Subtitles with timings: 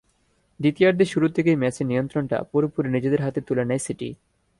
[0.59, 4.09] দ্বিতীয়ার্ধের শুরু থেকেই ম্যাচের নিয়ন্ত্রণটা পুরোপুরি নিজেদের হাতে তুলে নেয় সিটি।